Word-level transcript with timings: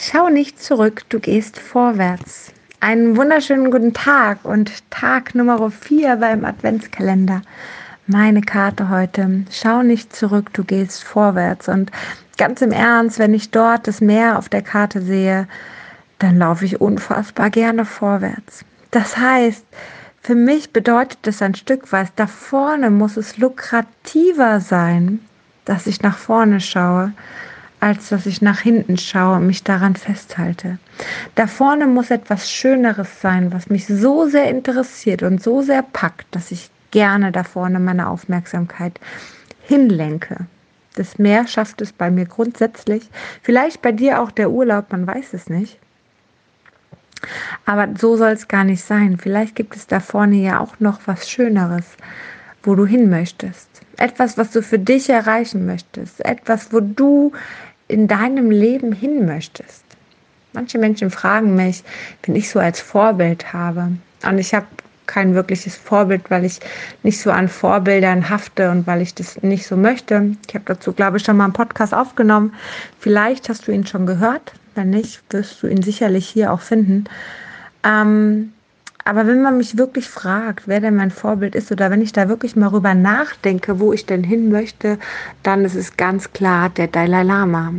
Schau 0.00 0.28
nicht 0.28 0.62
zurück, 0.62 1.02
du 1.08 1.18
gehst 1.18 1.58
vorwärts. 1.58 2.52
Einen 2.78 3.16
wunderschönen 3.16 3.72
guten 3.72 3.94
Tag 3.94 4.44
und 4.44 4.88
Tag 4.90 5.34
Nummer 5.34 5.72
4 5.72 6.14
beim 6.14 6.44
Adventskalender. 6.44 7.42
Meine 8.06 8.42
Karte 8.42 8.90
heute. 8.90 9.42
Schau 9.50 9.82
nicht 9.82 10.14
zurück, 10.14 10.52
du 10.52 10.62
gehst 10.62 11.02
vorwärts. 11.02 11.68
Und 11.68 11.90
ganz 12.36 12.62
im 12.62 12.70
Ernst, 12.70 13.18
wenn 13.18 13.34
ich 13.34 13.50
dort 13.50 13.88
das 13.88 14.00
Meer 14.00 14.38
auf 14.38 14.48
der 14.48 14.62
Karte 14.62 15.02
sehe, 15.02 15.48
dann 16.20 16.38
laufe 16.38 16.64
ich 16.64 16.80
unfassbar 16.80 17.50
gerne 17.50 17.84
vorwärts. 17.84 18.64
Das 18.92 19.16
heißt, 19.16 19.66
für 20.22 20.36
mich 20.36 20.72
bedeutet 20.72 21.18
das 21.22 21.42
ein 21.42 21.56
Stück 21.56 21.90
weit, 21.90 22.12
da 22.14 22.28
vorne 22.28 22.90
muss 22.90 23.16
es 23.16 23.36
lukrativer 23.36 24.60
sein, 24.60 25.18
dass 25.64 25.88
ich 25.88 26.02
nach 26.02 26.16
vorne 26.16 26.60
schaue, 26.60 27.12
als 27.80 28.08
dass 28.08 28.26
ich 28.26 28.42
nach 28.42 28.60
hinten 28.60 28.98
schaue 28.98 29.36
und 29.36 29.46
mich 29.46 29.62
daran 29.64 29.96
festhalte. 29.96 30.78
Da 31.34 31.46
vorne 31.46 31.86
muss 31.86 32.10
etwas 32.10 32.50
Schöneres 32.50 33.20
sein, 33.20 33.52
was 33.52 33.70
mich 33.70 33.86
so 33.86 34.28
sehr 34.28 34.50
interessiert 34.50 35.22
und 35.22 35.42
so 35.42 35.62
sehr 35.62 35.82
packt, 35.82 36.26
dass 36.32 36.50
ich 36.50 36.70
gerne 36.90 37.32
da 37.32 37.44
vorne 37.44 37.78
meine 37.78 38.08
Aufmerksamkeit 38.08 38.98
hinlenke. 39.62 40.46
Das 40.96 41.18
Meer 41.18 41.46
schafft 41.46 41.80
es 41.80 41.92
bei 41.92 42.10
mir 42.10 42.24
grundsätzlich. 42.24 43.08
Vielleicht 43.42 43.82
bei 43.82 43.92
dir 43.92 44.20
auch 44.20 44.32
der 44.32 44.50
Urlaub, 44.50 44.90
man 44.90 45.06
weiß 45.06 45.32
es 45.34 45.48
nicht. 45.48 45.78
Aber 47.66 47.88
so 47.96 48.16
soll 48.16 48.30
es 48.30 48.48
gar 48.48 48.64
nicht 48.64 48.82
sein. 48.82 49.18
Vielleicht 49.18 49.54
gibt 49.54 49.76
es 49.76 49.86
da 49.86 50.00
vorne 50.00 50.36
ja 50.36 50.60
auch 50.60 50.80
noch 50.80 51.00
was 51.06 51.30
Schöneres, 51.30 51.84
wo 52.68 52.74
du 52.74 52.84
hin 52.84 53.08
möchtest. 53.08 53.66
Etwas, 53.96 54.36
was 54.36 54.50
du 54.50 54.60
für 54.62 54.78
dich 54.78 55.08
erreichen 55.08 55.64
möchtest. 55.64 56.22
Etwas, 56.22 56.70
wo 56.70 56.80
du 56.80 57.32
in 57.88 58.06
deinem 58.06 58.50
Leben 58.50 58.92
hin 58.92 59.24
möchtest. 59.24 59.84
Manche 60.52 60.76
Menschen 60.76 61.10
fragen 61.10 61.56
mich, 61.56 61.82
wenn 62.24 62.36
ich 62.36 62.50
so 62.50 62.58
als 62.58 62.78
Vorbild 62.78 63.54
habe. 63.54 63.92
Und 64.22 64.38
ich 64.38 64.52
habe 64.52 64.66
kein 65.06 65.34
wirkliches 65.34 65.76
Vorbild, 65.76 66.30
weil 66.30 66.44
ich 66.44 66.60
nicht 67.02 67.18
so 67.18 67.30
an 67.30 67.48
Vorbildern 67.48 68.28
hafte 68.28 68.70
und 68.70 68.86
weil 68.86 69.00
ich 69.00 69.14
das 69.14 69.42
nicht 69.42 69.66
so 69.66 69.74
möchte. 69.74 70.36
Ich 70.46 70.54
habe 70.54 70.66
dazu, 70.66 70.92
glaube 70.92 71.16
ich, 71.16 71.24
schon 71.24 71.38
mal 71.38 71.44
einen 71.44 71.54
Podcast 71.54 71.94
aufgenommen. 71.94 72.52
Vielleicht 72.98 73.48
hast 73.48 73.66
du 73.66 73.72
ihn 73.72 73.86
schon 73.86 74.04
gehört. 74.04 74.52
Wenn 74.74 74.90
nicht, 74.90 75.22
wirst 75.30 75.62
du 75.62 75.68
ihn 75.68 75.82
sicherlich 75.82 76.28
hier 76.28 76.52
auch 76.52 76.60
finden. 76.60 77.04
Ähm, 77.82 78.52
aber 79.08 79.26
wenn 79.26 79.40
man 79.40 79.56
mich 79.56 79.78
wirklich 79.78 80.06
fragt, 80.06 80.68
wer 80.68 80.80
denn 80.80 80.94
mein 80.94 81.10
Vorbild 81.10 81.54
ist 81.54 81.72
oder 81.72 81.90
wenn 81.90 82.02
ich 82.02 82.12
da 82.12 82.28
wirklich 82.28 82.56
mal 82.56 82.68
rüber 82.68 82.92
nachdenke, 82.94 83.80
wo 83.80 83.94
ich 83.94 84.04
denn 84.04 84.22
hin 84.22 84.50
möchte, 84.50 84.98
dann 85.42 85.64
ist 85.64 85.76
es 85.76 85.96
ganz 85.96 86.34
klar 86.34 86.68
der 86.68 86.88
Dalai 86.88 87.22
Lama, 87.22 87.72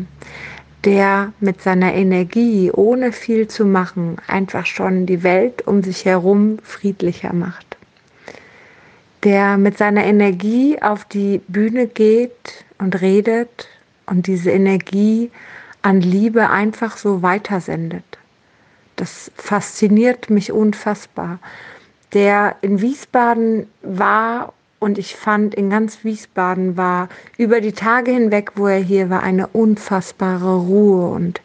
der 0.86 1.32
mit 1.40 1.62
seiner 1.62 1.94
Energie, 1.94 2.72
ohne 2.72 3.12
viel 3.12 3.48
zu 3.48 3.68
machen, 3.68 4.16
einfach 4.26 4.66
schon 4.66 5.06
die 5.06 5.22
Welt 5.22 5.68
um 5.68 5.84
sich 5.84 6.04
herum 6.04 6.58
friedlicher 6.64 7.32
macht. 7.32 7.78
Der 9.24 9.58
mit 9.58 9.78
seiner 9.78 10.06
Energie 10.06 10.82
auf 10.82 11.06
die 11.06 11.42
Bühne 11.48 11.86
geht 11.86 12.66
und 12.80 13.02
redet 13.02 13.68
und 14.08 14.26
diese 14.26 14.50
Energie 14.50 15.30
an 15.84 16.02
Liebe 16.02 16.50
einfach 16.50 16.98
so 16.98 17.22
weitersendet 17.22 18.09
das 19.00 19.32
fasziniert 19.36 20.30
mich 20.30 20.52
unfassbar. 20.52 21.40
Der 22.14 22.56
in 22.62 22.82
Wiesbaden 22.82 23.68
war 23.82 24.54
und 24.80 24.98
ich 24.98 25.16
fand, 25.16 25.54
in 25.56 25.70
ganz 25.70 26.04
Wiesbaden 26.04 26.76
war 26.78 27.10
über 27.38 27.62
die 27.62 27.74
Tage 27.74 28.12
hinweg, 28.12 28.52
wo 28.56 28.68
er 28.68 28.80
hier 28.80 29.10
war, 29.10 29.22
eine 29.24 29.48
unfassbare 29.48 30.56
Ruhe 30.56 31.10
und 31.12 31.42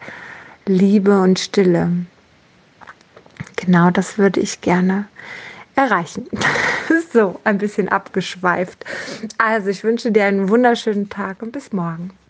Liebe 0.67 1.21
und 1.21 1.39
Stille. 1.39 1.91
Genau 3.57 3.91
das 3.91 4.19
würde 4.19 4.41
ich 4.41 4.61
gerne 4.61 5.07
erreichen. 5.75 6.27
so, 7.13 7.41
ein 7.45 7.59
bisschen 7.59 7.89
abgeschweift. 7.89 8.85
Also, 9.39 9.69
ich 9.69 9.85
wünsche 9.85 10.13
dir 10.13 10.25
einen 10.25 10.49
wunderschönen 10.49 11.09
Tag 11.09 11.43
und 11.43 11.53
bis 11.53 11.73
morgen. 11.73 12.11